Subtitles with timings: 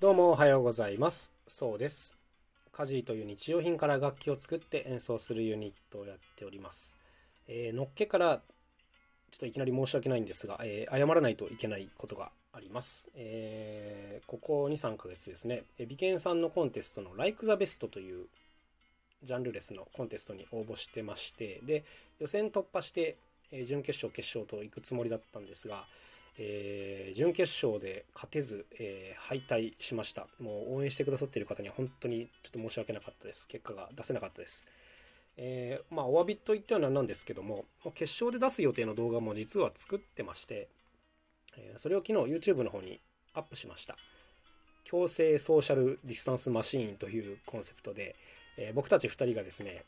[0.00, 1.30] どうもおはようございます。
[1.46, 2.16] そうです。
[2.72, 6.96] カジーという日用品から楽器を作って演奏するユニットをやっております。
[7.46, 8.38] えーのっけから、
[9.30, 13.10] ちょっといきなり申し訳ないんですが、えー謝らないといけないことがあります。
[13.14, 18.24] えーここ2、3ヶ月ですね、えー美健さんのコンテストの Like the Best という
[19.22, 21.84] ジャンルレスのコンテストに応募してまして、で、
[22.20, 23.18] 予選突破して、
[23.52, 25.84] え準決勝、決勝と行くつもりだったんですが、
[26.38, 30.26] えー準決勝で勝てず、えー敗退しました。
[30.40, 33.46] もう応援してくださっている方には本当にちょっと申し訳なかったです。
[33.46, 34.64] 結果が出せなかったです。
[35.36, 40.68] えーまあ、お詫びといってはななんですけども、もう決勝で出す予定の動画も実は作ってまして、
[41.56, 43.00] えそれを昨日 YouTube の方に
[43.34, 43.96] アップしました。
[44.84, 48.16] 強制ソーシャルディスタンスマシーンというコンセプトで、
[48.56, 49.84] え僕たち2人がですね、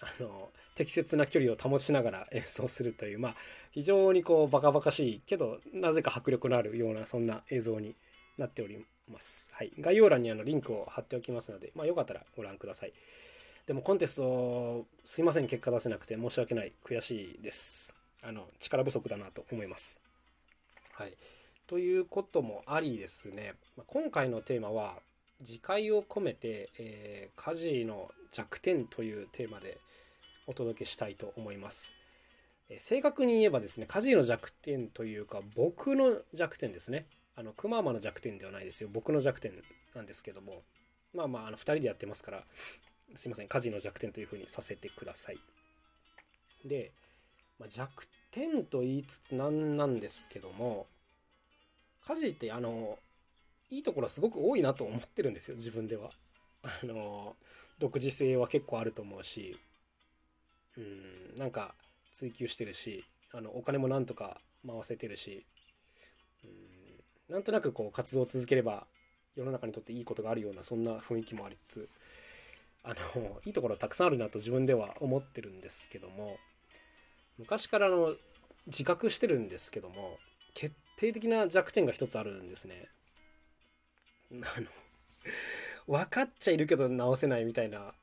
[0.00, 3.34] あの適切な距離を保ちながら演奏するという、まあ、
[3.70, 7.94] 非常にこうバカバカしいけどなぜか迫力のあるようなそんな映像に
[8.38, 9.50] なっております。
[9.52, 12.92] はい、概要欄にあのリンクを貼っておきますので、まあ、よかったらご覧ください。
[13.66, 17.94] でもコンテストすいません結果出せなくて申し訳ない悔しいです。
[18.22, 20.00] あの力不足だなと思います。
[20.94, 21.12] はい、
[21.66, 23.54] ということもありですね、
[23.86, 24.96] 今回のテーマは
[25.40, 29.78] 自戒を込めて、えー家事の弱点というテーマで
[30.50, 31.92] お届けしたいと思います。
[32.68, 37.06] え正確に言えばですね、家事の弱点というか、僕の弱点ですね。
[37.36, 38.90] あの、くままの弱点ではないですよ。
[38.92, 39.52] 僕の弱点
[39.94, 40.62] なんですけども、
[41.14, 42.42] まあまあ、あの、2人でやってますから、
[43.14, 45.38] すいません、家事の弱点というふうにさせてください。
[46.64, 46.90] で、
[47.60, 50.88] まあ、弱点と言いつつなんなんですけども、
[52.08, 52.98] 家事って、あの、
[53.70, 56.10] いいところすごく多いなと思ってるんですよ、自分では。
[56.64, 57.36] あの、
[57.78, 59.56] 独自性は結構あると思うし、
[60.76, 61.74] うん、なんか
[62.12, 65.46] 追求してるし、あの、お金もなんとか回せてるし、
[66.44, 66.46] う
[67.32, 68.86] ん、なんとなくこう活動を続ければ
[69.36, 71.88] 世の中にとっていいことがあるようなそんな雰囲気もありつつ、
[72.82, 76.38] あの、いいところたくさんあるなと自分では思ってるんですけども、
[77.38, 78.16] 昔からの
[78.66, 80.18] 自覚してるんですけども、
[80.54, 82.88] 決定的な弱点が一つあるんですね。
[84.32, 84.66] あの、
[85.86, 87.94] 分かっちゃいるけど直せないみたいな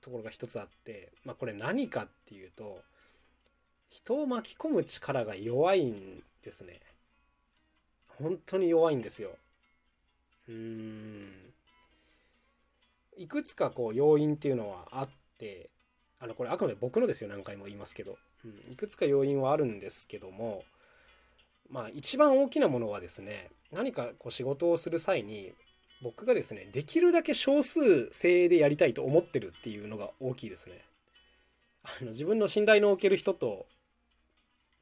[0.00, 2.80] ところが一つあって、まあこれ何かっていうと、
[3.88, 6.80] 人を巻き込む力が弱いんですね。
[8.18, 9.30] 本当に弱いんですよ。
[10.48, 11.52] うーん。
[13.16, 15.70] いくつかこう要因っていうのはあって、
[16.20, 20.64] あのこれあくまで僕のですよ何回も言いますけど、うん、いくつか要因はあるんですけども
[21.70, 25.52] まあ一番大きなものはですね何かこう仕事をする際に
[26.02, 30.84] 僕がですねできるだけ少数精鋭でやりたいと思ってるっていうのが大きいですね。
[31.82, 33.66] あの自分の信頼のおける人と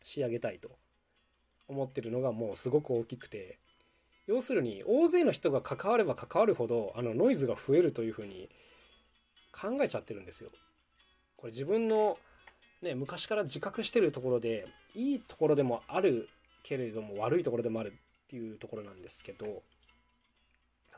[0.02, 0.70] 仕上げたいと
[1.68, 3.58] 思ってるのがもうすごく大きくて。
[4.28, 8.50] 要するに大勢の人が関われば関わるほどあのノイズが増えるというふうに
[9.52, 10.50] 考えちゃってるんですよ。
[11.38, 12.18] これ自分の
[12.82, 16.28] ね昔から自覚してるところでいいところでもある
[16.62, 19.62] けれども悪いところでもあるっていうところなんですけど。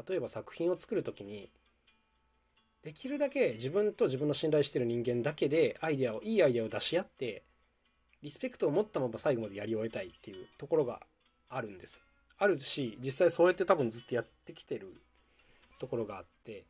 [0.08, 1.50] 例えば作品を作る時に
[2.82, 7.42] できるだけ自分と自分の信頼してる人間だけでアイデアをいいアイデアを出し合って
[8.22, 11.00] リスペクトを持ったまま最後までやり終えたいっていうところが
[11.48, 12.00] あるんです。
[12.38, 14.94] あるし実際そうやって多分ずっとやってきてる
[15.78, 16.64] ところがあって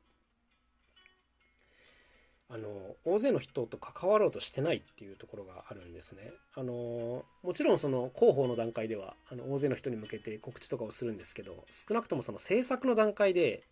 [2.52, 6.32] あの大勢の人と関わろうとしてないっていうところがあるんですね。
[6.56, 13.62] あのもちろんその広報の段階ではあの大勢の人に向けて告知とかをするんですけど少なくともその制作の段階で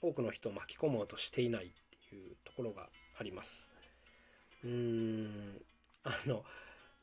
[0.00, 1.68] 多くの人を巻き込もうとしていないっ
[2.08, 2.88] ていうところが
[3.18, 3.68] あります。
[4.64, 5.60] うーん
[6.04, 6.42] あの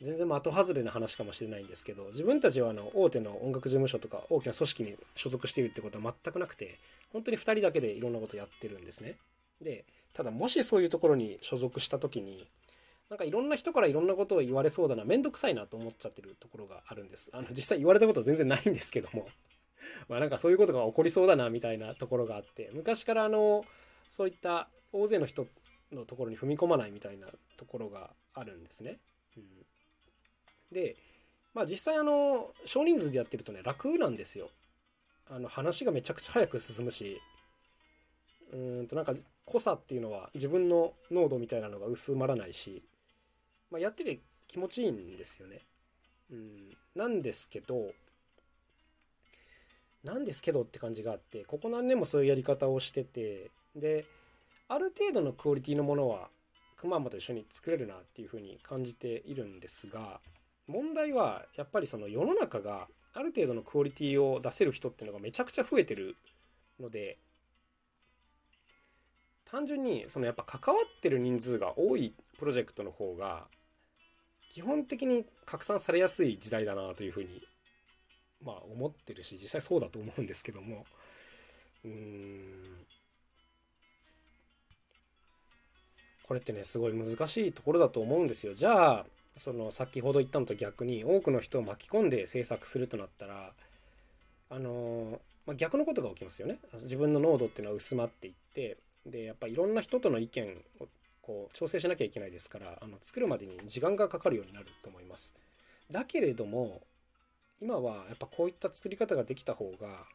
[0.02, 6.80] 全然的外れな話かもしれないんですけど自分たちはあの大手の音楽事務所とか大きな組織に所属しているってことは全くなくて
[7.14, 9.18] 本当に2人だけでいろんなことやってるんですね。
[9.62, 9.86] で
[10.18, 12.48] ただもしそういうところに所属した時に
[13.12, 17.30] なんかいろんな人からいろんなことを言われそうだなめんどくさいなと思っちゃってるところがあるんです。
[17.32, 19.28] あの実際言われたことは全然ないんですけども。
[20.10, 23.64] まあなんかそういうことが起こりそうだなみたいなところがあって昔からあの
[24.10, 25.48] そういった大勢の人
[25.92, 29.00] のところに踏み込まないみたいなところがあるんですね、
[29.38, 29.44] うん、
[30.72, 30.98] で
[31.54, 34.50] まあ実際あの少人数でやってるとね楽なんですよ。
[35.30, 37.22] あの話がめちゃくちゃ早く進むし
[38.54, 39.14] うんとなんか
[39.46, 42.84] 濃さっていうのは自分の濃度みたいなのが薄まらないし、
[43.72, 45.62] まあ、やってて気持ちいいんですよね。
[46.32, 47.92] うん、なんですけど
[50.04, 54.06] なんですけどって感じがあってここ何年もそういうやり方をしててで
[54.68, 56.30] ある程度のクオリティのものは
[56.76, 60.20] くまんまと一緒に作れるなっていうふうに感じているんですが
[60.68, 66.16] 問題はやっぱりその世の中がある程度のクオリティを出せる人っていうのがめちゃくちゃ増えてる
[66.80, 67.18] ので
[69.50, 73.46] 単純にそのやっぱ関わってる人数が多いプロジェクトの方が
[74.54, 77.42] 基本的に拡散されやすい時代だなというふうに
[78.44, 80.86] まあ思ってるし実際そうだと思うんですけども。
[81.86, 82.86] うん。
[86.28, 88.54] これってねすごい難しいところだと思うんですよ。
[88.54, 89.06] じゃあ
[89.38, 93.54] その先ほど言ったのと逆に多くの人を巻き込んで制作するとなったら
[94.50, 96.60] あのまあ、逆のことが起きますよね。
[96.84, 98.78] 自分の濃度っていうのは薄まっていって
[99.08, 100.88] でやっぱいろんな人との意見を
[101.22, 105.34] こう調整しなきゃいけないですからあの作るまでに時間がかかるようになると思います。
[105.92, 106.82] だけれども
[107.62, 110.06] 今はやっぱこういった作り方ができた方が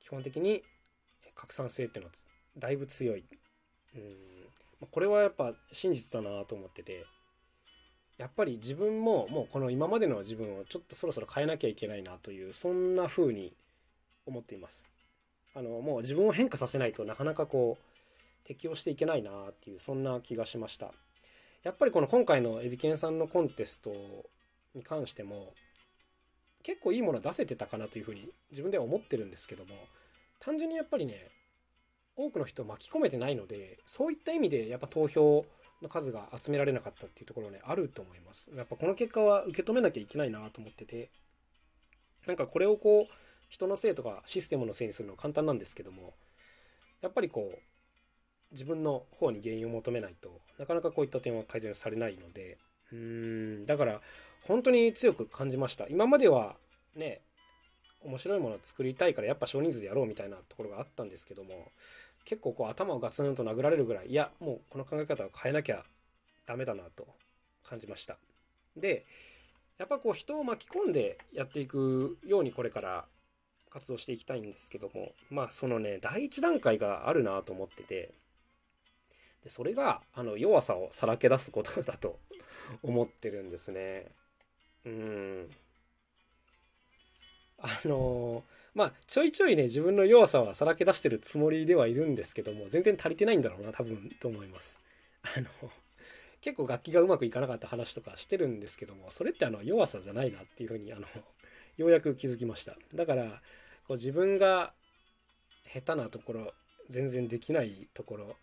[0.00, 0.62] 基本的に
[1.34, 2.16] 拡散性っていうのは
[2.58, 3.24] だいぶ強い。
[3.94, 4.88] うん。
[4.90, 7.06] これはやっぱ真実だなと思ってて
[8.18, 13.54] やっぱり自分ももうこの今までの自分をちょっとそろそろ変えなきゃいけないなというそんな風に
[14.26, 14.88] 思っています。
[15.56, 20.92] あのもう自分を変化させないとなかなかこう適応していけないなっていうそんな気がしました。
[21.62, 23.90] やっぱりこの今回のエビケンさんのコンテスト
[24.74, 25.54] に関しても
[26.62, 29.74] 結構いいもの出せてたかなというふうに自分では思ってるんですけども
[30.38, 31.28] 単純にやっぱりね
[32.16, 35.44] 多くの人を巻き込めてないのでそういった意味でやっぱ投票
[35.82, 38.50] の数が集められなかったっていうところねあると思います。
[38.54, 41.10] やっぱこの結果は受け止めなきゃいけないなと思ってて
[42.26, 46.14] なんかこれをこう人のせいとかシステムのせいにするのは簡単なんですけども
[47.00, 47.58] やっぱりこう
[48.52, 52.58] 自分の方に原因を求めないとなかなかこういった点は改善されないので
[52.92, 52.98] うー
[53.62, 54.00] んだから
[54.46, 55.86] 本当に強く感じました。
[55.88, 56.56] 今までは
[56.94, 57.20] ね
[58.04, 61.72] 面白いものを作りたいからやっぱ少人数でやろうみたいなところがあったんですけども
[62.24, 65.84] 結構こう頭をガツンと殴られるぐらいいやもうこの考え方を変えなきゃ
[66.46, 67.08] ダメだなと
[67.68, 68.16] 感じました。
[68.76, 69.06] で
[69.78, 73.04] やっぱこう人を巻き込んでやっていくようにこれから
[73.70, 78.12] 活動していきたいんですけどもまあそのね第一段階があるなと思ってて
[79.44, 82.18] でそれがあの弱さをさらけ出すことだと
[82.82, 84.06] 思ってるんですね
[84.84, 85.50] うん
[87.58, 94.78] あのーまあ、ちょいちょいね、自分の弱さはさらけ出してるつもりではいるんですけども、全然足りてないんだろうな、多分、と思います。
[95.22, 95.48] あの、
[96.42, 101.06] 結構楽器がうまくいかなかった話とかしてるんですけども、それってあの、弱さじゃないなっていうふうに、あの、
[101.76, 102.76] ようやく気づきました。
[102.94, 103.42] だから、
[103.86, 104.72] こう自分が
[105.72, 106.52] 下手なところ、
[106.88, 108.36] 全然できないところ、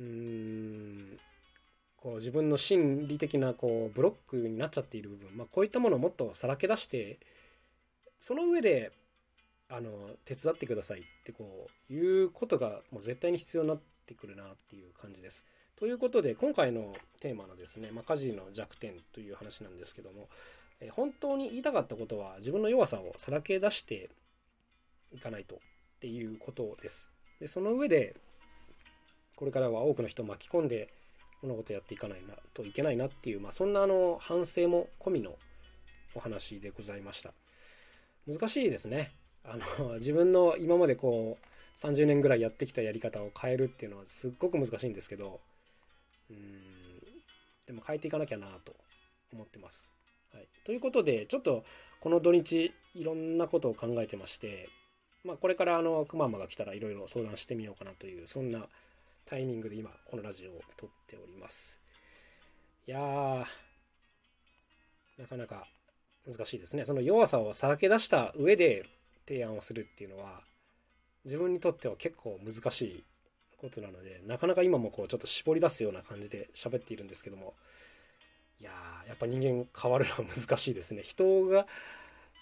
[0.00, 1.18] うーん、
[2.04, 7.18] こう自分の心理的なこうブロックになっちゃっている部分、まあ、こういったものをもっとさらけ出して
[8.20, 8.92] その上で
[9.70, 9.90] あの
[10.26, 15.46] 手伝ってくださいってこういうことがもう絶対に必要になってくるなっていう感じです。
[15.76, 20.28] ということで今回のテーマのですね、まあ、家事の弱点という話なんですけども、
[20.84, 24.10] え本当に言いたかったことは自分の弱さをさらけ出して
[25.12, 25.58] いかないとっ
[26.00, 27.10] ていうことです。
[27.40, 28.14] でその上で
[29.36, 30.92] これからは多くの人を巻き込んで
[31.42, 35.36] 物事やっていかないなといけないなっていう、まあ、そんなあの反省も込みの
[36.14, 37.32] お話でございました。
[38.26, 39.12] 難しいですね。
[39.42, 45.40] あの 自分の今までこう30年ぐらいやってきたやり方を変えるっていうのはすっごく難しいんですけど
[46.30, 47.00] うん
[47.66, 48.76] でも変えていかなきゃなと
[49.32, 49.93] 思ってます。
[50.34, 51.64] はい、ということでちょっと
[52.00, 54.68] この土日いろんなことを考えてまして、
[55.24, 58.66] まあ、これからあのくままが来たらいろいろ相談してみようかなというそんな
[59.26, 61.80] タイミングで今このラジオを撮っております。
[62.86, 63.44] いやー
[65.18, 65.66] なかなか
[66.26, 66.84] 難しいですね。
[66.84, 68.84] その弱さをさらけ出した上で
[69.26, 70.42] 提案をするっていうのは
[71.24, 73.04] 自分にとっては結構難しい
[73.58, 77.54] ことなのでなかなか今もこうちょっと絞り出すような感じで喋っているんですけども
[78.60, 81.02] いやーやっぱ人間変わるのは難しいですね。
[81.04, 81.66] 人が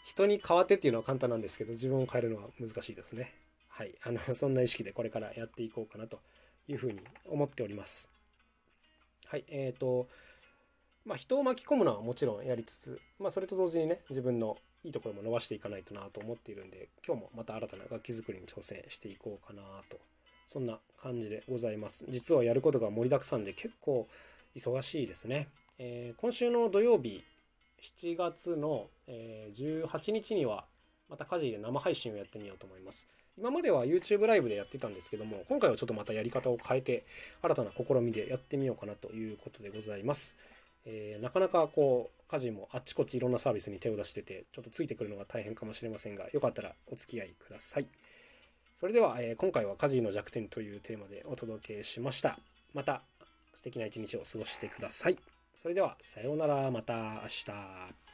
[0.04, 3.34] 人に変わってっていうのは簡単なんですけど自分を変えるのは難しいですね。
[3.68, 3.94] はい。
[4.02, 6.20] あのそんな意識でこれからやっていこうかなと
[6.68, 8.08] いうふうに思っております。
[9.26, 9.44] はい。
[9.48, 10.08] えーと
[11.04, 19.98] まあ人を巻き込むのはもちろんやりつつまあそれと同時にね自分のいいところも伸ばしていかないとなと思っているんで今日もまた新たな楽器作りに挑戦していこうかなと。
[20.52, 22.04] そんな感じでございます。
[22.08, 24.06] 実はやることが盛りだくさんで結構
[24.54, 27.24] 忙しいですね、えー、今週の土曜日
[28.00, 30.64] 7月の、えー、18日には
[31.08, 33.06] また家事で生配信をやってみようと思います。
[33.38, 37.06] 今までは YouTube ライブでやってたんですけども今回はちょっとまたやり方を変えて
[37.40, 40.36] 新たな試みでやってみようかなということでございます。
[40.84, 47.86] えー、なかなかこう家事もあっちこっちいろんなサービスに手を出しててちょっとついてくるのが大変かもしれませんがよかったらお付き合いください。
[48.80, 52.38] それでは、えー、今回は家事の弱点というテーマでお届けしました。
[52.74, 53.02] また
[53.54, 55.31] 素敵な一日を過ごしてください。
[55.62, 56.72] それではさようなら。
[56.72, 56.92] また
[57.22, 58.11] 明日。